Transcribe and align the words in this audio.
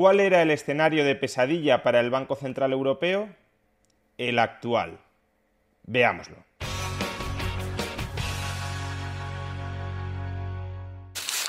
¿Cuál 0.00 0.20
era 0.20 0.40
el 0.40 0.50
escenario 0.50 1.04
de 1.04 1.14
pesadilla 1.14 1.82
para 1.82 2.00
el 2.00 2.08
Banco 2.08 2.34
Central 2.34 2.72
Europeo? 2.72 3.28
El 4.16 4.38
actual. 4.38 4.98
Veámoslo. 5.82 6.36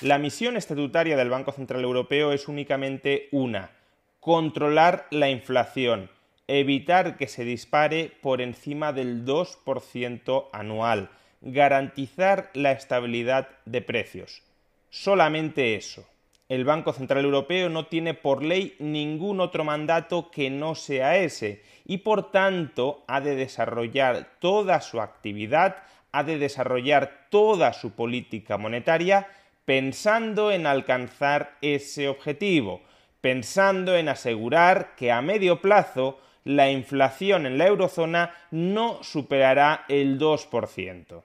La 0.02 0.18
misión 0.18 0.58
estatutaria 0.58 1.16
del 1.16 1.30
Banco 1.30 1.54
Central 1.54 1.82
Europeo 1.84 2.34
es 2.34 2.50
únicamente 2.50 3.30
una, 3.32 3.72
controlar 4.20 5.08
la 5.12 5.30
inflación, 5.30 6.10
evitar 6.50 7.16
que 7.16 7.30
se 7.30 7.46
dispare 7.46 8.12
por 8.22 8.42
encima 8.42 8.92
del 8.92 9.24
2% 9.24 10.50
anual, 10.52 11.10
garantizar 11.40 12.50
la 12.54 12.74
estabilidad 12.74 13.48
de 13.64 13.82
precios. 13.82 14.44
Solamente 14.90 15.76
eso. 15.76 16.06
El 16.52 16.66
Banco 16.66 16.92
Central 16.92 17.24
Europeo 17.24 17.70
no 17.70 17.86
tiene 17.86 18.14
por 18.14 18.44
ley 18.44 18.76
ningún 18.78 19.40
otro 19.40 19.64
mandato 19.64 20.30
que 20.32 20.50
no 20.50 20.76
sea 20.76 21.16
ese 21.16 21.64
y 21.86 22.00
por 22.00 22.30
tanto 22.30 23.06
ha 23.08 23.22
de 23.22 23.38
desarrollar 23.38 24.32
toda 24.40 24.82
su 24.82 25.00
actividad, 25.00 25.78
ha 26.12 26.26
de 26.26 26.38
desarrollar 26.38 27.28
toda 27.30 27.72
su 27.72 27.92
política 27.92 28.58
monetaria 28.58 29.30
pensando 29.64 30.52
en 30.52 30.68
alcanzar 30.68 31.56
ese 31.62 32.10
objetivo, 32.10 32.82
pensando 33.22 33.96
en 33.96 34.10
asegurar 34.10 34.98
que 34.98 35.10
a 35.14 35.22
medio 35.22 35.62
plazo 35.62 36.20
la 36.44 36.70
inflación 36.70 37.46
en 37.46 37.58
la 37.58 37.68
eurozona 37.68 38.36
no 38.52 39.02
superará 39.04 39.86
el 39.88 40.20
2%. 40.20 41.24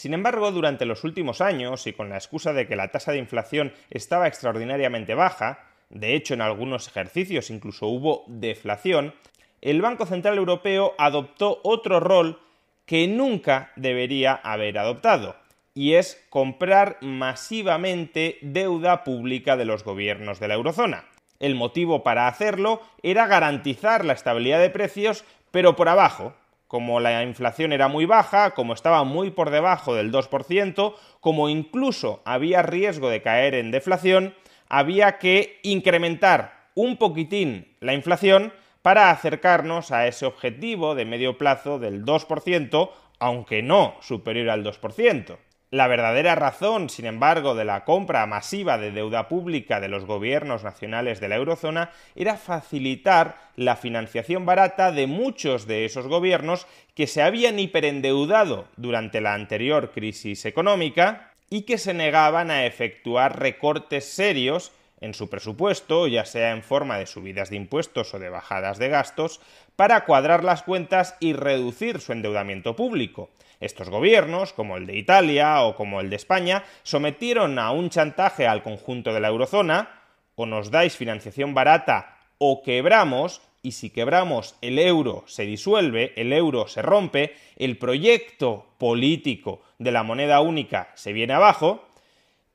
Sin 0.00 0.14
embargo, 0.14 0.50
durante 0.50 0.86
los 0.86 1.04
últimos 1.04 1.42
años, 1.42 1.86
y 1.86 1.92
con 1.92 2.08
la 2.08 2.16
excusa 2.16 2.54
de 2.54 2.66
que 2.66 2.74
la 2.74 2.88
tasa 2.88 3.12
de 3.12 3.18
inflación 3.18 3.74
estaba 3.90 4.28
extraordinariamente 4.28 5.12
baja, 5.12 5.58
de 5.90 6.14
hecho 6.14 6.32
en 6.32 6.40
algunos 6.40 6.88
ejercicios 6.88 7.50
incluso 7.50 7.86
hubo 7.86 8.24
deflación, 8.26 9.12
el 9.60 9.82
Banco 9.82 10.06
Central 10.06 10.38
Europeo 10.38 10.94
adoptó 10.96 11.60
otro 11.64 12.00
rol 12.00 12.40
que 12.86 13.08
nunca 13.08 13.72
debería 13.76 14.32
haber 14.32 14.78
adoptado, 14.78 15.36
y 15.74 15.92
es 15.92 16.26
comprar 16.30 16.96
masivamente 17.02 18.38
deuda 18.40 19.04
pública 19.04 19.58
de 19.58 19.66
los 19.66 19.84
gobiernos 19.84 20.40
de 20.40 20.48
la 20.48 20.54
eurozona. 20.54 21.04
El 21.40 21.56
motivo 21.56 22.02
para 22.02 22.26
hacerlo 22.26 22.80
era 23.02 23.26
garantizar 23.26 24.06
la 24.06 24.14
estabilidad 24.14 24.60
de 24.60 24.70
precios, 24.70 25.26
pero 25.50 25.76
por 25.76 25.90
abajo, 25.90 26.32
como 26.70 27.00
la 27.00 27.24
inflación 27.24 27.72
era 27.72 27.88
muy 27.88 28.06
baja, 28.06 28.52
como 28.52 28.74
estaba 28.74 29.02
muy 29.02 29.32
por 29.32 29.50
debajo 29.50 29.96
del 29.96 30.12
2%, 30.12 30.94
como 31.18 31.48
incluso 31.48 32.22
había 32.24 32.62
riesgo 32.62 33.08
de 33.08 33.22
caer 33.22 33.56
en 33.56 33.72
deflación, 33.72 34.36
había 34.68 35.18
que 35.18 35.58
incrementar 35.64 36.68
un 36.76 36.96
poquitín 36.96 37.74
la 37.80 37.92
inflación 37.92 38.52
para 38.82 39.10
acercarnos 39.10 39.90
a 39.90 40.06
ese 40.06 40.26
objetivo 40.26 40.94
de 40.94 41.06
medio 41.06 41.36
plazo 41.38 41.80
del 41.80 42.04
2%, 42.04 42.90
aunque 43.18 43.64
no 43.64 43.96
superior 44.00 44.50
al 44.50 44.62
2%. 44.62 45.38
La 45.72 45.86
verdadera 45.86 46.34
razón, 46.34 46.90
sin 46.90 47.06
embargo, 47.06 47.54
de 47.54 47.64
la 47.64 47.84
compra 47.84 48.26
masiva 48.26 48.76
de 48.76 48.90
deuda 48.90 49.28
pública 49.28 49.78
de 49.78 49.86
los 49.86 50.04
gobiernos 50.04 50.64
nacionales 50.64 51.20
de 51.20 51.28
la 51.28 51.36
eurozona 51.36 51.92
era 52.16 52.36
facilitar 52.36 53.36
la 53.54 53.76
financiación 53.76 54.44
barata 54.44 54.90
de 54.90 55.06
muchos 55.06 55.68
de 55.68 55.84
esos 55.84 56.08
gobiernos 56.08 56.66
que 56.96 57.06
se 57.06 57.22
habían 57.22 57.60
hiperendeudado 57.60 58.66
durante 58.76 59.20
la 59.20 59.34
anterior 59.34 59.92
crisis 59.92 60.44
económica 60.44 61.30
y 61.50 61.62
que 61.62 61.78
se 61.78 61.94
negaban 61.94 62.50
a 62.50 62.66
efectuar 62.66 63.38
recortes 63.38 64.06
serios 64.06 64.72
en 65.00 65.14
su 65.14 65.30
presupuesto, 65.30 66.08
ya 66.08 66.24
sea 66.24 66.50
en 66.50 66.64
forma 66.64 66.98
de 66.98 67.06
subidas 67.06 67.48
de 67.48 67.56
impuestos 67.56 68.12
o 68.12 68.18
de 68.18 68.28
bajadas 68.28 68.78
de 68.78 68.88
gastos, 68.88 69.40
para 69.76 70.04
cuadrar 70.04 70.42
las 70.42 70.62
cuentas 70.62 71.16
y 71.20 71.32
reducir 71.32 72.00
su 72.00 72.10
endeudamiento 72.10 72.74
público. 72.74 73.30
Estos 73.60 73.90
gobiernos, 73.90 74.54
como 74.54 74.78
el 74.78 74.86
de 74.86 74.96
Italia 74.96 75.62
o 75.62 75.76
como 75.76 76.00
el 76.00 76.08
de 76.08 76.16
España, 76.16 76.64
sometieron 76.82 77.58
a 77.58 77.70
un 77.72 77.90
chantaje 77.90 78.46
al 78.46 78.62
conjunto 78.62 79.12
de 79.12 79.20
la 79.20 79.28
eurozona, 79.28 80.00
o 80.34 80.46
nos 80.46 80.70
dais 80.70 80.96
financiación 80.96 81.52
barata 81.52 82.16
o 82.38 82.62
quebramos, 82.62 83.42
y 83.62 83.72
si 83.72 83.90
quebramos 83.90 84.56
el 84.62 84.78
euro 84.78 85.24
se 85.26 85.44
disuelve, 85.44 86.14
el 86.16 86.32
euro 86.32 86.66
se 86.66 86.80
rompe, 86.80 87.36
el 87.56 87.76
proyecto 87.76 88.64
político 88.78 89.60
de 89.78 89.92
la 89.92 90.02
moneda 90.02 90.40
única 90.40 90.88
se 90.94 91.12
viene 91.12 91.34
abajo, 91.34 91.84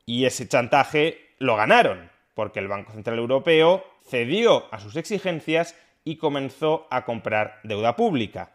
y 0.07 0.25
ese 0.25 0.47
chantaje 0.47 1.29
lo 1.37 1.55
ganaron, 1.55 2.09
porque 2.33 2.59
el 2.59 2.67
Banco 2.67 2.93
Central 2.93 3.19
Europeo 3.19 3.85
cedió 4.09 4.65
a 4.73 4.79
sus 4.79 4.95
exigencias 4.95 5.75
y 6.03 6.17
comenzó 6.17 6.87
a 6.89 7.05
comprar 7.05 7.59
deuda 7.63 7.95
pública. 7.95 8.51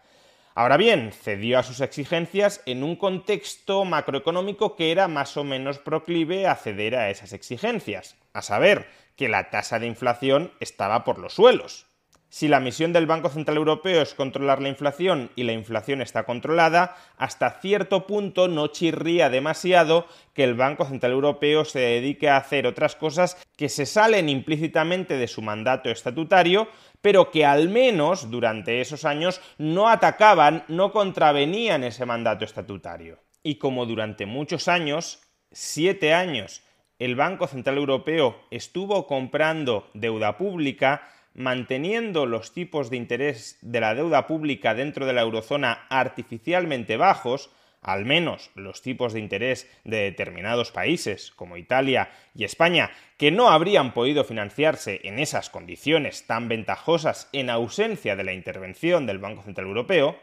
Ahora 0.54 0.76
bien, 0.76 1.12
cedió 1.12 1.58
a 1.58 1.62
sus 1.62 1.80
exigencias 1.80 2.62
en 2.66 2.82
un 2.82 2.96
contexto 2.96 3.84
macroeconómico 3.84 4.76
que 4.76 4.90
era 4.90 5.06
más 5.08 5.36
o 5.36 5.44
menos 5.44 5.78
proclive 5.78 6.46
a 6.46 6.56
ceder 6.56 6.96
a 6.96 7.10
esas 7.10 7.32
exigencias, 7.32 8.16
a 8.32 8.42
saber, 8.42 8.88
que 9.16 9.28
la 9.28 9.50
tasa 9.50 9.78
de 9.78 9.86
inflación 9.86 10.52
estaba 10.60 11.04
por 11.04 11.18
los 11.18 11.34
suelos. 11.34 11.89
Si 12.32 12.46
la 12.46 12.60
misión 12.60 12.92
del 12.92 13.06
Banco 13.06 13.28
Central 13.28 13.56
Europeo 13.56 14.02
es 14.02 14.14
controlar 14.14 14.62
la 14.62 14.68
inflación 14.68 15.32
y 15.34 15.42
la 15.42 15.52
inflación 15.52 16.00
está 16.00 16.22
controlada, 16.22 16.96
hasta 17.16 17.60
cierto 17.60 18.06
punto 18.06 18.46
no 18.46 18.68
chirría 18.68 19.28
demasiado 19.30 20.06
que 20.32 20.44
el 20.44 20.54
Banco 20.54 20.84
Central 20.84 21.10
Europeo 21.10 21.64
se 21.64 21.80
dedique 21.80 22.28
a 22.28 22.36
hacer 22.36 22.68
otras 22.68 22.94
cosas 22.94 23.36
que 23.56 23.68
se 23.68 23.84
salen 23.84 24.28
implícitamente 24.28 25.16
de 25.16 25.26
su 25.26 25.42
mandato 25.42 25.90
estatutario, 25.90 26.68
pero 27.02 27.32
que 27.32 27.44
al 27.44 27.68
menos 27.68 28.30
durante 28.30 28.80
esos 28.80 29.04
años 29.04 29.40
no 29.58 29.88
atacaban, 29.88 30.62
no 30.68 30.92
contravenían 30.92 31.82
ese 31.82 32.06
mandato 32.06 32.44
estatutario. 32.44 33.18
Y 33.42 33.56
como 33.56 33.86
durante 33.86 34.26
muchos 34.26 34.68
años, 34.68 35.20
siete 35.50 36.14
años, 36.14 36.62
el 37.00 37.16
Banco 37.16 37.48
Central 37.48 37.78
Europeo 37.78 38.36
estuvo 38.52 39.08
comprando 39.08 39.90
deuda 39.94 40.36
pública, 40.36 41.08
manteniendo 41.34 42.26
los 42.26 42.52
tipos 42.52 42.90
de 42.90 42.96
interés 42.96 43.58
de 43.62 43.80
la 43.80 43.94
deuda 43.94 44.26
pública 44.26 44.74
dentro 44.74 45.06
de 45.06 45.12
la 45.12 45.22
eurozona 45.22 45.86
artificialmente 45.88 46.96
bajos, 46.96 47.50
al 47.82 48.04
menos 48.04 48.50
los 48.54 48.82
tipos 48.82 49.12
de 49.12 49.20
interés 49.20 49.70
de 49.84 49.98
determinados 49.98 50.70
países 50.70 51.30
como 51.30 51.56
Italia 51.56 52.10
y 52.34 52.44
España, 52.44 52.90
que 53.16 53.30
no 53.30 53.50
habrían 53.50 53.94
podido 53.94 54.24
financiarse 54.24 55.00
en 55.04 55.18
esas 55.18 55.50
condiciones 55.50 56.26
tan 56.26 56.48
ventajosas 56.48 57.28
en 57.32 57.48
ausencia 57.48 58.16
de 58.16 58.24
la 58.24 58.32
intervención 58.32 59.06
del 59.06 59.18
Banco 59.18 59.42
Central 59.42 59.66
Europeo, 59.68 60.18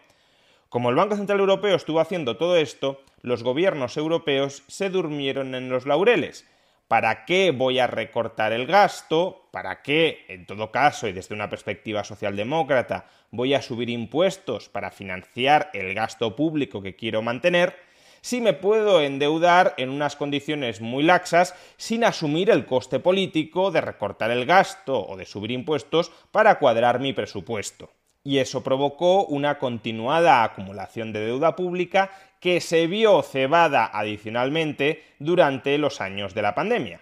como 0.69 0.89
el 0.89 0.95
Banco 0.95 1.15
Central 1.15 1.39
Europeo 1.39 1.75
estuvo 1.75 2.01
haciendo 2.01 2.37
todo 2.37 2.57
esto, 2.57 3.01
los 3.21 3.41
gobiernos 3.41 3.97
europeos 3.97 4.63
se 4.67 4.89
durmieron 4.89 5.55
en 5.55 5.69
los 5.69 5.85
laureles, 5.85 6.45
¿Para 6.87 7.25
qué 7.25 7.51
voy 7.51 7.79
a 7.79 7.87
recortar 7.87 8.53
el 8.53 8.65
gasto? 8.65 9.49
¿Para 9.51 9.81
qué, 9.81 10.25
en 10.29 10.45
todo 10.45 10.71
caso, 10.71 11.09
y 11.09 11.11
desde 11.11 11.35
una 11.35 11.49
perspectiva 11.49 12.05
socialdemócrata, 12.05 13.07
voy 13.29 13.53
a 13.53 13.61
subir 13.61 13.89
impuestos 13.89 14.69
para 14.69 14.89
financiar 14.89 15.69
el 15.73 15.93
gasto 15.93 16.33
público 16.37 16.81
que 16.81 16.95
quiero 16.95 17.21
mantener? 17.21 17.75
Si 18.21 18.39
me 18.39 18.53
puedo 18.53 19.01
endeudar 19.01 19.73
en 19.75 19.89
unas 19.89 20.15
condiciones 20.15 20.79
muy 20.79 21.03
laxas 21.03 21.55
sin 21.75 22.05
asumir 22.05 22.49
el 22.49 22.65
coste 22.65 22.99
político 22.99 23.69
de 23.69 23.81
recortar 23.81 24.31
el 24.31 24.45
gasto 24.45 25.05
o 25.05 25.17
de 25.17 25.25
subir 25.25 25.51
impuestos 25.51 26.11
para 26.31 26.57
cuadrar 26.57 27.01
mi 27.01 27.11
presupuesto 27.11 27.91
y 28.27 28.39
eso 28.39 28.61
provocó 28.61 29.23
una 29.23 29.57
continuada 29.57 30.43
acumulación 30.43 31.13
de 31.13 31.25
deuda 31.25 31.55
pública 31.55 32.11
que 32.39 32.61
se 32.61 32.87
vio 32.87 33.21
cebada 33.23 33.89
adicionalmente 33.93 35.03
durante 35.19 35.77
los 35.77 36.01
años 36.01 36.33
de 36.33 36.41
la 36.41 36.55
pandemia. 36.55 37.01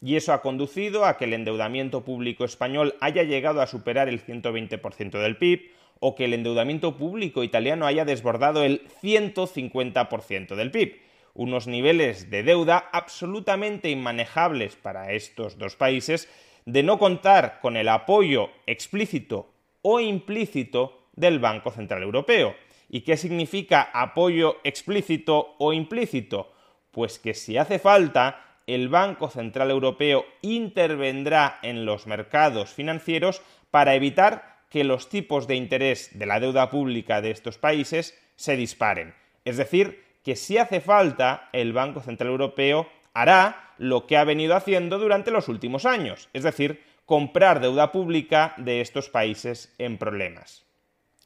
Y 0.00 0.16
eso 0.16 0.32
ha 0.32 0.42
conducido 0.42 1.04
a 1.04 1.16
que 1.16 1.26
el 1.26 1.32
endeudamiento 1.32 2.04
público 2.04 2.44
español 2.44 2.96
haya 3.00 3.22
llegado 3.22 3.62
a 3.62 3.68
superar 3.68 4.08
el 4.08 4.24
120% 4.24 5.20
del 5.20 5.36
PIB 5.36 5.70
o 6.00 6.16
que 6.16 6.24
el 6.24 6.34
endeudamiento 6.34 6.96
público 6.96 7.44
italiano 7.44 7.86
haya 7.86 8.04
desbordado 8.04 8.64
el 8.64 8.88
150% 9.00 10.56
del 10.56 10.72
PIB. 10.72 11.00
unos 11.34 11.66
niveles 11.66 12.28
de 12.28 12.42
deuda 12.42 12.90
absolutamente 12.92 13.88
inmanejables 13.88 14.76
para 14.76 15.12
estos 15.12 15.56
dos 15.56 15.76
países, 15.76 16.28
de 16.66 16.82
no 16.82 16.98
contar 16.98 17.60
con 17.60 17.76
el 17.76 17.88
apoyo 17.88 18.50
explícito 18.66 19.48
o 19.80 20.00
implícito 20.00 21.06
del 21.14 21.38
Banco 21.38 21.70
Central 21.70 22.02
Europeo. 22.02 22.54
¿Y 22.94 23.00
qué 23.00 23.16
significa 23.16 23.90
apoyo 23.94 24.58
explícito 24.64 25.56
o 25.58 25.72
implícito? 25.72 26.52
Pues 26.90 27.18
que 27.18 27.32
si 27.32 27.56
hace 27.56 27.78
falta, 27.78 28.44
el 28.66 28.90
Banco 28.90 29.30
Central 29.30 29.70
Europeo 29.70 30.26
intervendrá 30.42 31.58
en 31.62 31.86
los 31.86 32.06
mercados 32.06 32.68
financieros 32.74 33.40
para 33.70 33.94
evitar 33.94 34.58
que 34.68 34.84
los 34.84 35.08
tipos 35.08 35.46
de 35.46 35.56
interés 35.56 36.10
de 36.18 36.26
la 36.26 36.38
deuda 36.38 36.68
pública 36.68 37.22
de 37.22 37.30
estos 37.30 37.56
países 37.56 38.14
se 38.36 38.56
disparen. 38.56 39.14
Es 39.46 39.56
decir, 39.56 40.04
que 40.22 40.36
si 40.36 40.58
hace 40.58 40.82
falta, 40.82 41.48
el 41.54 41.72
Banco 41.72 42.02
Central 42.02 42.28
Europeo 42.28 42.88
hará 43.14 43.72
lo 43.78 44.06
que 44.06 44.18
ha 44.18 44.24
venido 44.24 44.54
haciendo 44.54 44.98
durante 44.98 45.30
los 45.30 45.48
últimos 45.48 45.86
años, 45.86 46.28
es 46.34 46.42
decir, 46.42 46.82
comprar 47.06 47.60
deuda 47.60 47.90
pública 47.90 48.52
de 48.58 48.82
estos 48.82 49.08
países 49.08 49.74
en 49.78 49.96
problemas. 49.96 50.66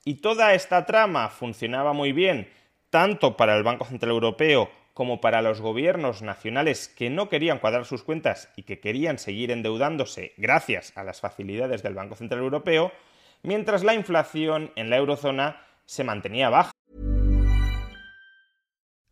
Y 0.08 0.14
toda 0.20 0.54
esta 0.54 0.86
trama 0.86 1.28
funcionaba 1.30 1.92
muy 1.92 2.12
bien, 2.12 2.48
tanto 2.90 3.36
para 3.36 3.56
el 3.56 3.64
Banco 3.64 3.84
Central 3.84 4.12
Europeo 4.12 4.70
como 4.94 5.20
para 5.20 5.42
los 5.42 5.60
gobiernos 5.60 6.22
nacionales 6.22 6.86
que 6.86 7.10
no 7.10 7.28
querían 7.28 7.58
cuadrar 7.58 7.86
sus 7.86 8.04
cuentas 8.04 8.48
y 8.54 8.62
que 8.62 8.78
querían 8.78 9.18
seguir 9.18 9.50
endeudándose 9.50 10.32
gracias 10.36 10.92
a 10.94 11.02
las 11.02 11.20
facilidades 11.20 11.82
del 11.82 11.94
Banco 11.94 12.14
Central 12.14 12.40
Europeo, 12.42 12.92
mientras 13.42 13.82
la 13.82 13.94
inflación 13.94 14.70
en 14.76 14.90
la 14.90 14.96
eurozona 14.96 15.60
se 15.86 16.04
mantenía 16.04 16.50
baja. 16.50 16.70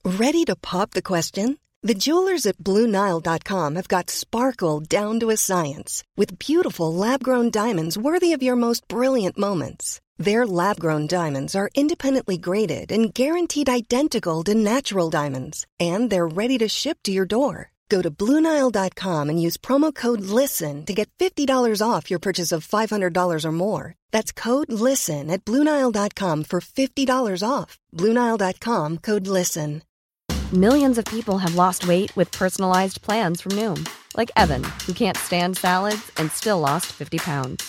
Ready 0.05 0.45
to 0.45 0.55
pop 0.55 0.91
the 0.93 1.03
question? 1.03 1.59
The 1.83 1.95
jewelers 1.95 2.47
at 2.47 2.59
BlueNile.com 2.59 3.75
have 3.75 3.89
got 3.89 4.11
sparkle 4.11 4.81
down 4.81 5.19
to 5.19 5.31
a 5.31 5.37
science 5.37 6.05
with 6.17 6.39
beautiful 6.39 6.95
lab-grown 6.95 7.51
diamonds 7.51 7.99
worthy 7.99 8.33
of 8.33 8.43
your 8.43 8.57
most 8.57 8.87
brilliant 8.87 9.37
moments. 9.37 10.01
Their 10.19 10.47
lab 10.47 10.79
grown 10.79 11.07
diamonds 11.09 11.57
are 11.57 11.71
independently 11.75 12.39
graded 12.39 12.93
and 12.93 13.13
guaranteed 13.13 13.69
identical 13.69 14.45
to 14.45 14.55
natural 14.55 15.11
diamonds, 15.11 15.67
and 15.81 16.09
they're 16.09 16.29
ready 16.29 16.57
to 16.59 16.69
ship 16.69 16.99
to 17.03 17.11
your 17.13 17.27
door. 17.27 17.73
Go 17.89 18.01
to 18.01 18.11
Bluenile.com 18.11 19.29
and 19.29 19.41
use 19.41 19.57
promo 19.57 19.95
code 19.95 20.21
LISTEN 20.21 20.87
to 20.87 20.95
get 20.95 21.11
$50 21.19 21.81
off 21.87 22.11
your 22.11 22.19
purchase 22.19 22.51
of 22.53 22.67
$500 22.67 23.45
or 23.45 23.53
more. 23.53 23.95
That's 24.11 24.33
code 24.33 24.73
LISTEN 24.73 25.31
at 25.31 25.45
Bluenile.com 25.45 26.45
for 26.45 26.61
$50 26.61 27.49
off. 27.49 27.79
Bluenile.com 27.93 28.99
code 28.99 29.27
LISTEN. 29.27 29.83
Millions 30.53 30.99
of 30.99 31.05
people 31.07 31.39
have 31.39 31.57
lost 31.57 31.89
weight 31.89 32.15
with 32.17 32.31
personalized 32.31 33.03
plans 33.03 33.41
from 33.41 33.53
Noom, 33.53 33.89
like 34.17 34.31
Evan, 34.37 34.63
who 34.87 34.93
can't 34.93 35.17
stand 35.17 35.57
salads 35.57 36.13
and 36.17 36.31
still 36.31 36.61
lost 36.61 36.87
50 36.93 37.19
pounds. 37.19 37.69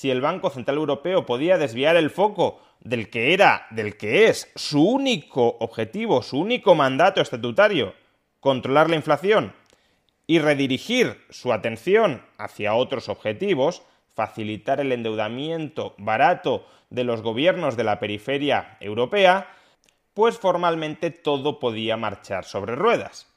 Si 0.00 0.10
el 0.10 0.22
Banco 0.22 0.48
Central 0.48 0.78
Europeo 0.78 1.26
podía 1.26 1.58
desviar 1.58 1.94
el 1.96 2.08
foco 2.08 2.62
del 2.80 3.10
que 3.10 3.34
era, 3.34 3.66
del 3.68 3.98
que 3.98 4.28
es 4.28 4.50
su 4.56 4.82
único 4.82 5.58
objetivo, 5.60 6.22
su 6.22 6.38
único 6.38 6.74
mandato 6.74 7.20
estatutario, 7.20 7.92
controlar 8.40 8.88
la 8.88 8.96
inflación, 8.96 9.52
y 10.26 10.38
redirigir 10.38 11.22
su 11.28 11.52
atención 11.52 12.22
hacia 12.38 12.72
otros 12.72 13.10
objetivos, 13.10 13.82
facilitar 14.14 14.80
el 14.80 14.92
endeudamiento 14.92 15.94
barato 15.98 16.64
de 16.88 17.04
los 17.04 17.20
gobiernos 17.20 17.76
de 17.76 17.84
la 17.84 18.00
periferia 18.00 18.78
europea, 18.80 19.48
pues 20.14 20.38
formalmente 20.38 21.10
todo 21.10 21.60
podía 21.60 21.98
marchar 21.98 22.46
sobre 22.46 22.74
ruedas. 22.74 23.29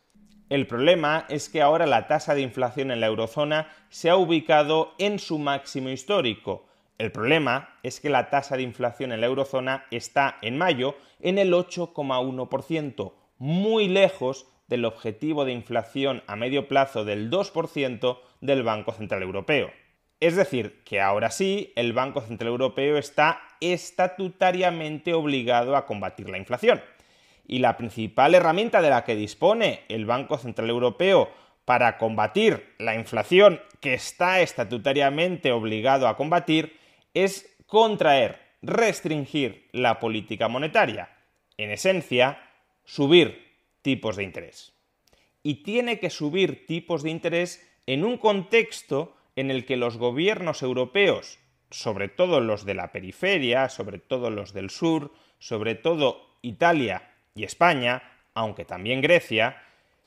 El 0.54 0.68
problema 0.68 1.26
es 1.30 1.50
que 1.50 1.64
ahora 1.64 1.88
la 1.88 2.06
tasa 2.06 2.36
de 2.36 2.42
inflación 2.42 2.92
en 2.92 3.00
la 3.00 3.08
eurozona 3.08 3.70
se 3.90 4.12
ha 4.12 4.18
ubicado 4.18 4.94
en 5.00 5.18
su 5.18 5.40
máximo 5.40 5.90
histórico. 5.90 6.68
El 7.00 7.12
problema 7.12 7.80
es 7.82 8.00
que 8.00 8.12
la 8.12 8.30
tasa 8.30 8.56
de 8.56 8.62
inflación 8.62 9.12
en 9.12 9.22
la 9.22 9.26
eurozona 9.26 9.86
está 9.90 10.38
en 10.44 10.60
mayo 10.60 10.96
en 11.22 11.40
el 11.40 11.54
8,1%, 11.54 13.14
muy 13.40 13.88
lejos 13.88 14.46
del 14.68 14.86
objetivo 14.86 15.44
de 15.44 15.54
inflación 15.54 16.22
a 16.28 16.36
medio 16.36 16.68
plazo 16.68 17.04
del 17.04 17.32
2% 17.32 18.20
del 18.42 18.62
Banco 18.62 18.92
Central 18.92 19.24
Europeo. 19.24 19.72
Es 20.20 20.36
decir, 20.36 20.84
que 20.84 21.02
ahora 21.02 21.32
sí, 21.32 21.74
el 21.76 21.94
Banco 21.94 22.22
Central 22.22 22.50
Europeo 22.50 23.00
está 23.00 23.42
estatutariamente 23.60 25.16
obligado 25.16 25.76
a 25.76 25.88
combatir 25.88 26.30
la 26.30 26.38
inflación. 26.38 26.80
Y 27.46 27.60
la 27.60 27.78
principal 27.78 28.36
herramienta 28.36 28.82
de 28.82 28.90
la 28.90 29.04
que 29.04 29.16
dispone 29.16 29.82
el 29.90 30.06
Banco 30.06 30.38
Central 30.38 30.70
Europeo 30.70 31.30
para 31.66 31.98
combatir 31.98 32.74
la 32.78 32.96
inflación 32.96 33.62
que 33.80 33.94
está 33.94 34.42
estatutariamente 34.42 35.52
obligado 35.52 36.08
a 36.08 36.18
combatir 36.18 36.78
es 37.14 37.58
contraer, 37.68 38.40
restringir 38.62 39.70
la 39.72 40.00
política 40.00 40.48
monetaria. 40.48 41.10
En 41.58 41.70
esencia, 41.70 42.40
subir 42.86 43.54
tipos 43.82 44.16
de 44.16 44.24
interés. 44.24 44.74
Y 45.42 45.64
tiene 45.64 46.00
que 46.00 46.10
subir 46.10 46.66
tipos 46.66 47.04
de 47.04 47.10
interés 47.10 47.70
en 47.86 48.06
un 48.06 48.18
contexto 48.18 49.16
en 49.36 49.52
el 49.52 49.66
que 49.66 49.78
los 49.78 49.98
gobiernos 49.98 50.62
europeos, 50.62 51.40
sobre 51.70 52.08
todo 52.08 52.40
los 52.40 52.66
de 52.66 52.76
la 52.76 52.92
periferia, 52.92 53.68
sobre 53.70 54.00
todo 54.00 54.30
los 54.30 54.54
del 54.54 54.70
sur, 54.70 55.12
sobre 55.40 55.76
todo 55.76 56.38
Italia 56.42 57.13
y 57.36 57.44
España, 57.44 58.04
aunque 58.34 58.66
también 58.66 59.02
Grecia, 59.02 59.62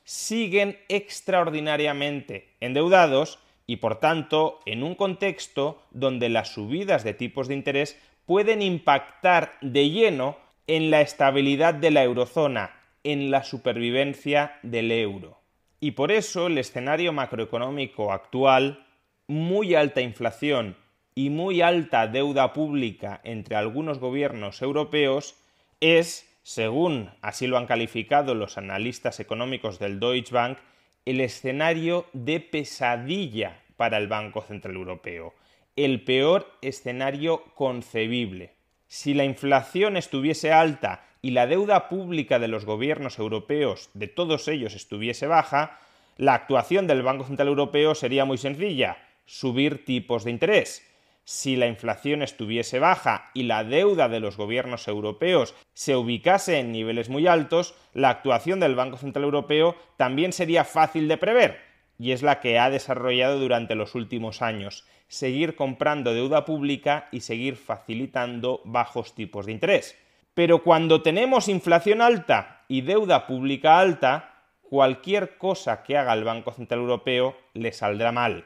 siguen 0.05 0.79
extraordinariamente 0.89 2.49
endeudados 2.61 3.39
y 3.67 3.77
por 3.77 3.99
tanto 3.99 4.61
en 4.65 4.83
un 4.83 4.95
contexto 4.95 5.83
donde 5.91 6.29
las 6.29 6.55
subidas 6.55 7.03
de 7.03 7.15
tipos 7.15 7.49
de 7.49 7.55
interés 7.55 7.99
pueden 8.25 8.63
impactar 8.63 9.55
de 9.61 9.91
lleno 9.91 10.37
en 10.67 10.91
la 10.91 11.01
estabilidad 11.01 11.75
de 11.75 11.91
la 11.91 12.05
eurozona, 12.05 12.77
en 13.05 13.31
la 13.31 13.43
supervivencia 13.43 14.59
del 14.63 14.93
euro. 14.93 15.39
Y 15.81 15.93
por 15.93 16.11
eso 16.11 16.47
el 16.47 16.59
escenario 16.59 17.13
macroeconómico 17.13 18.13
actual 18.13 18.87
muy 19.27 19.75
alta 19.75 20.01
inflación 20.01 20.77
y 21.15 21.31
muy 21.31 21.61
alta 21.61 22.07
deuda 22.07 22.53
pública 22.53 23.21
entre 23.25 23.57
algunos 23.57 23.99
gobiernos 23.99 24.63
europeos 24.63 25.37
es, 25.81 26.26
según 26.47 27.11
así 27.23 27.49
lo 27.49 27.59
han 27.59 27.67
calificado 27.67 28.37
los 28.37 28.57
analistas 28.57 29.19
económicos 29.19 29.81
del 29.81 29.99
Deutsche 29.99 30.33
Bank, 30.33 30.59
el 31.05 31.21
escenario 31.21 32.07
de 32.13 32.39
pesadilla 32.39 33.65
para 33.77 33.97
el 33.97 34.07
Banco 34.07 34.43
Central 34.43 34.77
Europeo, 34.77 35.35
el 35.75 36.05
peor 36.05 36.57
escenario 36.63 37.43
concebible. 37.57 38.55
Si 38.87 39.13
la 39.13 39.25
inflación 39.25 39.97
estuviese 39.97 40.53
alta 40.53 41.05
y 41.21 41.33
la 41.33 41.49
deuda 41.49 41.89
pública 41.89 42.39
de 42.39 42.47
los 42.47 42.65
gobiernos 42.65 43.19
europeos, 43.19 43.91
de 43.95 44.07
todos 44.07 44.47
ellos, 44.47 44.77
estuviese 44.77 45.27
baja, 45.27 45.81
la 46.17 46.35
actuación 46.35 46.87
del 46.87 47.03
Banco 47.03 47.25
Central 47.25 47.49
Europeo 47.49 47.97
sería 47.97 48.25
muy 48.25 48.39
sencilla 48.39 48.99
subir 49.25 49.85
tipos 49.85 50.23
de 50.23 50.31
interés. 50.31 50.87
Si 51.29 51.57
la 51.57 51.67
inflación 51.67 52.23
estuviese 52.23 52.79
baja 52.79 53.33
y 53.35 53.43
la 53.43 53.65
deuda 53.65 54.09
de 54.09 54.21
los 54.21 54.37
gobiernos 54.37 54.87
europeos 54.87 55.57
se 55.75 55.97
ubicase 55.97 56.61
en 56.61 56.71
niveles 56.71 57.09
muy 57.09 57.27
altos, 57.27 57.75
la 57.95 58.11
actuación 58.11 58.61
del 58.61 58.77
Banco 58.77 58.97
Central 58.97 59.25
Europeo 59.25 59.75
también 59.97 60.33
sería 60.33 60.63
fácil 60.63 61.09
de 61.09 61.17
prever. 61.19 61.67
y 61.99 62.13
es 62.13 62.23
la 62.23 62.41
que 62.41 62.59
ha 62.59 62.71
desarrollado 62.71 63.41
durante 63.41 63.75
los 63.75 63.95
últimos 63.95 64.43
años, 64.43 64.85
seguir 65.09 65.57
comprando 65.57 66.13
deuda 66.13 66.45
pública 66.45 67.09
y 67.11 67.21
seguir 67.23 67.57
facilitando 67.57 68.61
bajos 68.65 69.15
tipos 69.15 69.47
de 69.47 69.53
interés. 69.53 69.99
Pero 70.35 70.63
cuando 70.63 71.03
tenemos 71.03 71.49
inflación 71.49 72.03
alta 72.03 72.65
y 72.69 72.83
deuda 72.83 73.27
pública 73.27 73.81
alta, 73.81 74.45
cualquier 74.61 75.39
cosa 75.39 75.83
que 75.83 75.97
haga 75.97 76.13
el 76.13 76.25
Banco 76.25 76.53
Central 76.53 76.81
Europeo 76.81 77.35
le 77.55 77.73
saldrá 77.73 78.13
mal. 78.13 78.45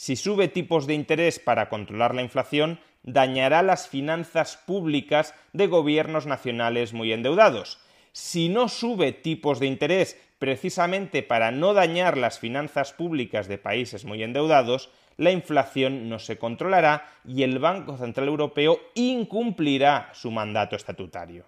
Si 0.00 0.16
sube 0.16 0.48
tipos 0.48 0.86
de 0.86 0.94
interés 0.94 1.38
para 1.38 1.68
controlar 1.68 2.14
la 2.14 2.22
inflación, 2.22 2.80
dañará 3.02 3.62
las 3.62 3.86
finanzas 3.86 4.56
públicas 4.56 5.34
de 5.52 5.66
gobiernos 5.66 6.24
nacionales 6.24 6.94
muy 6.94 7.12
endeudados. 7.12 7.78
Si 8.12 8.48
no 8.48 8.70
sube 8.70 9.12
tipos 9.12 9.60
de 9.60 9.66
interés 9.66 10.18
precisamente 10.38 11.22
para 11.22 11.50
no 11.50 11.74
dañar 11.74 12.16
las 12.16 12.38
finanzas 12.38 12.94
públicas 12.94 13.46
de 13.46 13.58
países 13.58 14.06
muy 14.06 14.22
endeudados, 14.22 14.88
la 15.18 15.32
inflación 15.32 16.08
no 16.08 16.18
se 16.18 16.38
controlará 16.38 17.06
y 17.26 17.42
el 17.42 17.58
Banco 17.58 17.98
Central 17.98 18.28
Europeo 18.28 18.80
incumplirá 18.94 20.08
su 20.14 20.30
mandato 20.30 20.76
estatutario. 20.76 21.44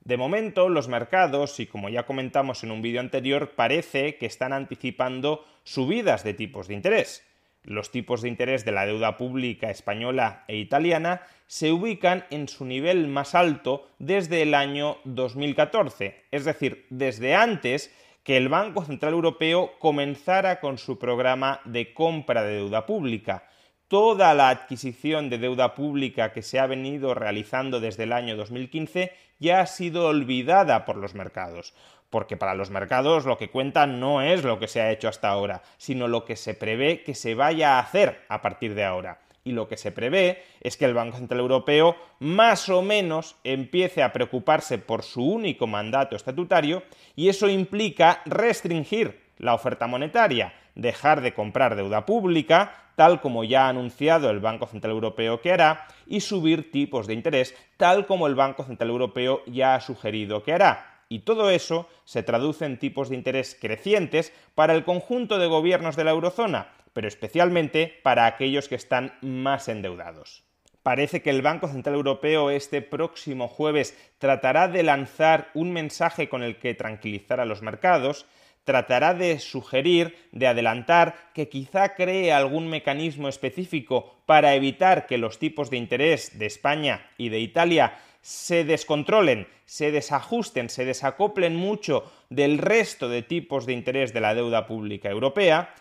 De 0.00 0.16
momento, 0.16 0.68
los 0.68 0.88
mercados, 0.88 1.60
y 1.60 1.66
como 1.66 1.88
ya 1.88 2.04
comentamos 2.04 2.64
en 2.64 2.72
un 2.72 2.82
vídeo 2.82 2.98
anterior, 2.98 3.52
parece 3.54 4.16
que 4.16 4.26
están 4.26 4.52
anticipando 4.52 5.44
subidas 5.62 6.24
de 6.24 6.34
tipos 6.34 6.66
de 6.66 6.74
interés. 6.74 7.22
Los 7.64 7.92
tipos 7.92 8.22
de 8.22 8.28
interés 8.28 8.64
de 8.64 8.72
la 8.72 8.86
deuda 8.86 9.16
pública 9.16 9.70
española 9.70 10.44
e 10.48 10.56
italiana 10.56 11.22
se 11.46 11.70
ubican 11.70 12.24
en 12.30 12.48
su 12.48 12.64
nivel 12.64 13.06
más 13.06 13.36
alto 13.36 13.88
desde 14.00 14.42
el 14.42 14.54
año 14.54 14.96
2014, 15.04 16.24
es 16.32 16.44
decir, 16.44 16.86
desde 16.90 17.36
antes 17.36 17.94
que 18.24 18.36
el 18.36 18.48
Banco 18.48 18.84
Central 18.84 19.12
Europeo 19.12 19.72
comenzara 19.78 20.58
con 20.60 20.78
su 20.78 20.98
programa 20.98 21.60
de 21.64 21.94
compra 21.94 22.42
de 22.42 22.54
deuda 22.54 22.84
pública. 22.84 23.48
Toda 23.86 24.34
la 24.34 24.48
adquisición 24.48 25.28
de 25.28 25.38
deuda 25.38 25.74
pública 25.74 26.32
que 26.32 26.42
se 26.42 26.58
ha 26.58 26.66
venido 26.66 27.14
realizando 27.14 27.78
desde 27.78 28.04
el 28.04 28.12
año 28.12 28.36
2015 28.36 29.12
ya 29.38 29.60
ha 29.60 29.66
sido 29.66 30.06
olvidada 30.06 30.84
por 30.84 30.96
los 30.96 31.14
mercados, 31.14 31.74
porque 32.12 32.36
para 32.36 32.54
los 32.54 32.70
mercados 32.70 33.24
lo 33.24 33.38
que 33.38 33.50
cuenta 33.50 33.86
no 33.86 34.20
es 34.20 34.44
lo 34.44 34.60
que 34.60 34.68
se 34.68 34.82
ha 34.82 34.92
hecho 34.92 35.08
hasta 35.08 35.30
ahora, 35.30 35.62
sino 35.78 36.06
lo 36.06 36.26
que 36.26 36.36
se 36.36 36.52
prevé 36.52 37.02
que 37.02 37.14
se 37.14 37.34
vaya 37.34 37.76
a 37.76 37.80
hacer 37.80 38.20
a 38.28 38.42
partir 38.42 38.74
de 38.74 38.84
ahora 38.84 39.18
y 39.44 39.52
lo 39.52 39.66
que 39.66 39.76
se 39.76 39.92
prevé 39.92 40.44
es 40.60 40.76
que 40.76 40.84
el 40.84 40.94
Banco 40.94 41.16
Central 41.16 41.40
Europeo 41.40 41.96
más 42.20 42.68
o 42.68 42.82
menos 42.82 43.36
empiece 43.44 44.02
a 44.02 44.12
preocuparse 44.12 44.78
por 44.78 45.02
su 45.02 45.24
único 45.24 45.66
mandato 45.66 46.14
estatutario 46.14 46.82
y 47.16 47.28
eso 47.28 47.48
implica 47.48 48.22
restringir 48.24 49.20
la 49.38 49.54
oferta 49.54 49.86
monetaria, 49.86 50.52
dejar 50.74 51.22
de 51.22 51.34
comprar 51.34 51.74
deuda 51.74 52.06
pública, 52.06 52.90
tal 52.94 53.20
como 53.20 53.42
ya 53.42 53.66
ha 53.66 53.70
anunciado 53.70 54.30
el 54.30 54.38
Banco 54.38 54.66
Central 54.66 54.92
Europeo 54.92 55.40
que 55.40 55.52
hará, 55.52 55.88
y 56.06 56.20
subir 56.20 56.70
tipos 56.70 57.06
de 57.06 57.14
interés, 57.14 57.54
tal 57.76 58.06
como 58.06 58.26
el 58.26 58.34
Banco 58.34 58.64
Central 58.64 58.90
Europeo 58.90 59.42
ya 59.46 59.74
ha 59.74 59.80
sugerido 59.80 60.42
que 60.42 60.52
hará. 60.52 60.91
Y 61.12 61.18
todo 61.18 61.50
eso 61.50 61.90
se 62.06 62.22
traduce 62.22 62.64
en 62.64 62.78
tipos 62.78 63.10
de 63.10 63.16
interés 63.16 63.54
crecientes 63.60 64.32
para 64.54 64.72
el 64.72 64.82
conjunto 64.82 65.36
de 65.36 65.46
gobiernos 65.46 65.94
de 65.94 66.04
la 66.04 66.12
eurozona, 66.12 66.72
pero 66.94 67.06
especialmente 67.06 68.00
para 68.02 68.24
aquellos 68.24 68.66
que 68.66 68.76
están 68.76 69.12
más 69.20 69.68
endeudados. 69.68 70.42
Parece 70.82 71.20
que 71.20 71.28
el 71.28 71.42
Banco 71.42 71.68
Central 71.68 71.96
Europeo 71.96 72.48
este 72.48 72.80
próximo 72.80 73.46
jueves 73.48 73.94
tratará 74.16 74.68
de 74.68 74.84
lanzar 74.84 75.50
un 75.52 75.74
mensaje 75.74 76.30
con 76.30 76.42
el 76.42 76.56
que 76.56 76.72
tranquilizar 76.72 77.40
a 77.40 77.44
los 77.44 77.60
mercados, 77.60 78.24
tratará 78.64 79.12
de 79.12 79.38
sugerir, 79.38 80.16
de 80.32 80.46
adelantar, 80.46 81.30
que 81.34 81.50
quizá 81.50 81.94
cree 81.94 82.32
algún 82.32 82.68
mecanismo 82.68 83.28
específico 83.28 84.16
para 84.24 84.54
evitar 84.54 85.06
que 85.06 85.18
los 85.18 85.38
tipos 85.38 85.68
de 85.68 85.76
interés 85.76 86.38
de 86.38 86.46
España 86.46 87.10
y 87.18 87.28
de 87.28 87.40
Italia 87.40 87.98
se 88.22 88.64
descontrolen, 88.64 89.48
se 89.66 89.90
desajusten, 89.90 90.70
se 90.70 90.84
desacoplen 90.84 91.56
mucho 91.56 92.10
del 92.30 92.58
resto 92.58 93.08
de 93.08 93.22
tipos 93.22 93.66
de 93.66 93.74
interés 93.74 94.14
de 94.14 94.20
la 94.20 94.34
deuda 94.34 94.66
pública 94.66 95.10
europea, 95.10 95.74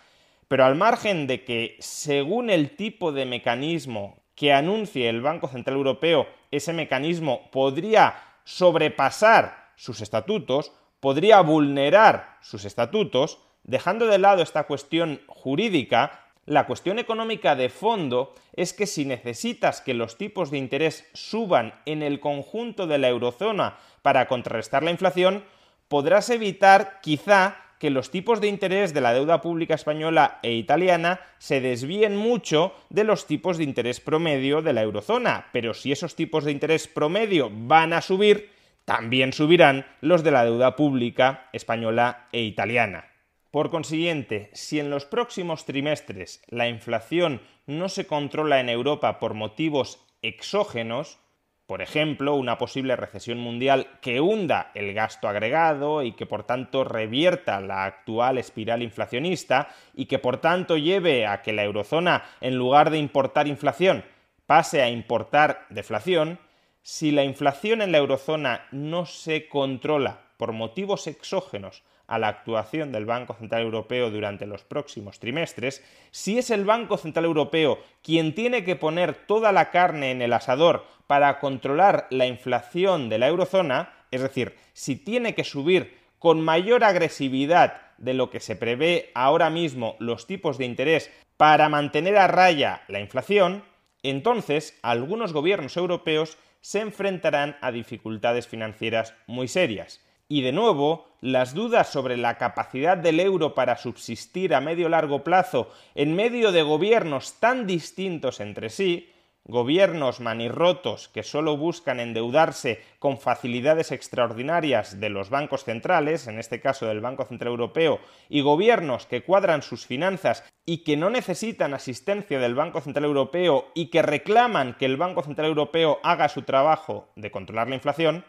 pero 0.48 0.66
al 0.66 0.76
margen 0.76 1.28
de 1.28 1.46
que, 1.46 1.78
según 1.80 2.50
el 2.50 2.76
tipo 2.76 3.14
de 3.14 3.26
mecanismo 3.26 4.18
que 4.36 4.52
anuncie 4.52 5.08
el 5.08 5.22
Banco 5.22 5.48
Central 5.48 5.78
Europeo, 5.78 6.28
ese 6.50 6.74
mecanismo 6.74 7.50
podría 7.52 8.16
sobrepasar 8.44 9.72
sus 9.76 10.02
estatutos, 10.02 10.74
podría 11.00 11.42
vulnerar 11.42 12.38
sus 12.42 12.66
estatutos, 12.66 13.40
dejando 13.64 14.08
de 14.08 14.18
lado 14.18 14.42
esta 14.42 14.64
cuestión 14.64 15.22
jurídica, 15.28 16.20
la 16.46 16.66
cuestión 16.66 16.98
económica 16.98 17.56
de 17.56 17.70
fondo 17.70 18.34
es 18.54 18.74
que 18.74 18.88
si 18.88 19.06
necesitas 19.06 19.82
que 19.82 19.94
los 19.94 20.18
tipos 20.18 20.50
de 20.50 20.58
interés 20.58 21.08
suban 21.14 21.76
en 21.86 22.02
el 22.02 22.20
conjunto 22.20 22.88
de 22.88 22.98
la 22.98 23.10
eurozona 23.10 23.78
para 24.02 24.28
contrarrestar 24.28 24.82
la 24.84 24.92
inflación, 24.92 25.44
podrás 25.88 26.30
evitar 26.30 27.00
quizá 27.02 27.58
que 27.78 27.90
los 27.90 28.12
tipos 28.12 28.42
de 28.42 28.48
interés 28.48 28.94
de 28.94 29.02
la 29.02 29.14
deuda 29.14 29.42
pública 29.42 29.74
española 29.74 30.40
e 30.44 30.54
italiana 30.54 31.20
se 31.38 31.62
desvíen 31.62 32.16
mucho 32.16 32.74
de 32.90 33.04
los 33.04 33.26
tipos 33.28 33.58
de 33.58 33.64
interés 33.64 34.00
promedio 34.00 34.62
de 34.62 34.74
la 34.74 34.84
eurozona, 34.84 35.48
pero 35.52 35.74
si 35.74 35.92
esos 35.92 36.16
tipos 36.16 36.44
de 36.44 36.52
interés 36.52 36.88
promedio 36.88 37.50
van 37.52 37.94
a 37.94 38.02
subir, 38.02 38.52
también 38.86 39.34
subirán 39.34 39.86
los 40.00 40.24
de 40.24 40.32
la 40.32 40.46
deuda 40.46 40.76
pública 40.76 41.50
española 41.54 42.28
e 42.32 42.42
italiana. 42.42 43.11
Por 43.52 43.70
consiguiente, 43.70 44.50
si 44.54 44.80
en 44.80 44.90
los 44.90 45.06
próximos 45.06 45.66
trimestres 45.66 46.42
la 46.48 46.70
inflación 46.70 47.42
no 47.66 47.90
se 47.90 48.08
controla 48.08 48.62
en 48.62 48.70
Europa 48.70 49.20
por 49.20 49.34
motivos 49.34 50.00
exógenos, 50.22 51.20
por 51.66 51.82
ejemplo, 51.82 52.36
una 52.36 52.58
posible 52.58 52.96
recesión 52.96 53.40
mundial 53.40 53.88
que 54.02 54.22
hunda 54.22 54.72
el 54.74 54.94
gasto 54.94 55.28
agregado 55.28 56.02
y 56.02 56.14
que 56.14 56.26
por 56.26 56.46
tanto 56.46 56.86
revierta 56.86 57.60
la 57.60 57.84
actual 57.84 58.38
espiral 58.38 58.84
inflacionista 58.84 59.68
y 59.94 60.06
que 60.06 60.20
por 60.20 60.38
tanto 60.38 60.78
lleve 60.78 61.28
a 61.28 61.42
que 61.42 61.52
la 61.52 61.66
eurozona, 61.66 62.24
en 62.40 62.56
lugar 62.56 62.90
de 62.90 63.00
importar 63.00 63.48
inflación, 63.48 64.06
pase 64.46 64.82
a 64.82 64.90
importar 64.90 65.66
deflación, 65.70 66.40
si 66.84 67.12
la 67.12 67.26
inflación 67.26 67.82
en 67.82 67.92
la 67.92 67.98
eurozona 67.98 68.68
no 68.72 69.06
se 69.06 69.50
controla 69.50 70.32
por 70.38 70.54
motivos 70.54 71.08
exógenos 71.08 71.84
a 72.12 72.20
la 72.20 72.28
actuación 72.28 72.92
del 72.92 73.06
Banco 73.06 73.34
Central 73.36 73.62
Europeo 73.62 74.12
durante 74.12 74.46
los 74.46 74.66
próximos 74.66 75.18
trimestres, 75.18 75.82
si 76.12 76.38
es 76.38 76.50
el 76.50 76.66
Banco 76.66 76.98
Central 76.98 77.24
Europeo 77.24 77.80
quien 78.04 78.36
tiene 78.36 78.66
que 78.66 78.76
poner 78.76 79.14
toda 79.14 79.54
la 79.54 79.72
carne 79.72 80.12
en 80.12 80.22
el 80.22 80.34
asador 80.34 80.86
para 81.08 81.40
controlar 81.40 82.08
la 82.10 82.26
inflación 82.26 83.08
de 83.08 83.18
la 83.18 83.30
eurozona, 83.30 83.94
es 84.12 84.22
decir, 84.22 84.58
si 84.74 84.98
tiene 84.98 85.36
que 85.36 85.46
subir 85.46 85.98
con 86.20 86.42
mayor 86.42 86.84
agresividad 86.84 87.82
de 87.98 88.14
lo 88.14 88.30
que 88.30 88.42
se 88.42 88.58
prevé 88.58 89.12
ahora 89.16 89.50
mismo 89.50 89.96
los 90.00 90.28
tipos 90.28 90.58
de 90.58 90.66
interés 90.66 91.10
para 91.38 91.70
mantener 91.70 92.18
a 92.18 92.28
raya 92.28 92.82
la 92.90 93.00
inflación, 93.00 93.64
entonces 94.04 94.78
algunos 94.82 95.32
gobiernos 95.32 95.78
europeos 95.78 96.38
se 96.60 96.82
enfrentarán 96.82 97.56
a 97.62 97.72
dificultades 97.72 98.50
financieras 98.50 99.14
muy 99.28 99.48
serias 99.48 100.02
y 100.32 100.44
de 100.44 100.54
nuevo, 100.54 101.10
las 101.20 101.54
dudas 101.54 101.90
sobre 101.90 102.16
la 102.16 102.38
capacidad 102.38 102.96
del 102.96 103.20
euro 103.20 103.54
para 103.54 103.76
subsistir 103.76 104.56
a 104.56 104.62
medio 104.62 104.88
largo 104.88 105.26
plazo 105.26 105.70
en 105.94 106.16
medio 106.16 106.54
de 106.54 106.62
gobiernos 106.62 107.34
tan 107.42 107.68
distintos 107.68 108.40
entre 108.40 108.70
sí, 108.70 109.12
gobiernos 109.44 110.22
manirrotos 110.22 111.10
que 111.10 111.24
solo 111.24 111.58
buscan 111.58 112.00
endeudarse 112.00 112.82
con 112.98 113.18
facilidades 113.18 113.92
extraordinarias 113.92 115.02
de 115.02 115.10
los 115.10 115.30
bancos 115.30 115.66
centrales, 115.66 116.28
en 116.28 116.40
este 116.40 116.62
caso 116.62 116.86
del 116.86 117.02
Banco 117.02 117.26
Central 117.26 117.52
Europeo, 117.52 118.00
y 118.30 118.40
gobiernos 118.40 119.08
que 119.08 119.24
cuadran 119.24 119.64
sus 119.64 119.86
finanzas 119.86 120.46
y 120.66 120.86
que 120.86 120.96
no 120.96 121.10
necesitan 121.10 121.74
asistencia 121.74 122.40
del 122.40 122.56
Banco 122.56 122.80
Central 122.80 123.04
Europeo 123.04 123.68
y 123.74 123.88
que 123.88 124.02
reclaman 124.02 124.78
que 124.80 124.86
el 124.86 124.96
Banco 124.96 125.24
Central 125.24 125.50
Europeo 125.50 126.00
haga 126.04 126.30
su 126.30 126.44
trabajo 126.44 127.10
de 127.18 127.32
controlar 127.32 127.68
la 127.68 127.76
inflación, 127.76 128.24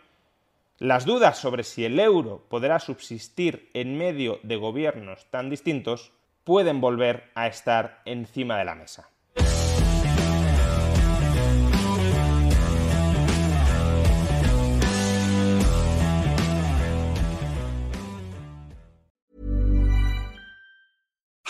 las 0.82 1.04
dudas 1.04 1.38
sobre 1.38 1.62
si 1.62 1.84
el 1.84 2.00
euro 2.00 2.44
podrá 2.48 2.80
subsistir 2.80 3.70
en 3.72 3.96
medio 3.96 4.40
de 4.42 4.56
gobiernos 4.56 5.30
tan 5.30 5.48
distintos 5.48 6.10
pueden 6.42 6.80
volver 6.80 7.30
a 7.36 7.46
estar 7.46 8.02
encima 8.04 8.58
de 8.58 8.64
la 8.64 8.74
mesa. 8.74 9.11